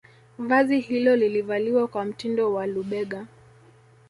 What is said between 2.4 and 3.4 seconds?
wa lubega